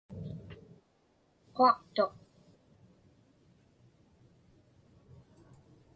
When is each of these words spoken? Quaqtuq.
Quaqtuq. 1.55 2.13